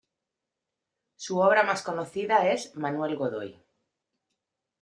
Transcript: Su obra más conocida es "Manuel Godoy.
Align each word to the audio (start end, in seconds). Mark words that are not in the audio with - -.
Su 1.15 1.37
obra 1.37 1.61
más 1.61 1.83
conocida 1.83 2.49
es 2.49 2.75
"Manuel 2.75 3.15
Godoy. 3.17 3.61